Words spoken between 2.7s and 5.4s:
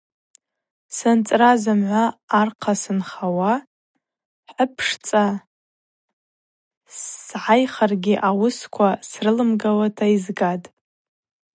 сынхауа, хӏыпшцӏа